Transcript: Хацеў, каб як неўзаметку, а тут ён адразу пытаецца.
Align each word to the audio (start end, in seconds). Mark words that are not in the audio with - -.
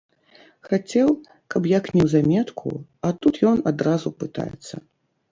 Хацеў, 0.67 1.09
каб 1.55 1.67
як 1.71 1.89
неўзаметку, 1.97 2.71
а 3.09 3.11
тут 3.25 3.35
ён 3.51 3.57
адразу 3.73 4.07
пытаецца. 4.23 4.75